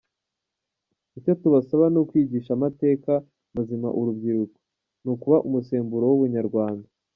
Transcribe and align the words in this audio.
Icyo 1.17 1.33
tubasaba 1.41 1.85
ni 1.89 1.97
ukwigisha 2.01 2.51
amateka 2.57 3.11
mazima 3.55 3.87
urubyiruko, 3.99 4.57
ni 5.03 5.09
ukuba 5.13 5.37
umusemburo 5.47 6.05
w’ubunyarwanda. 6.07 6.87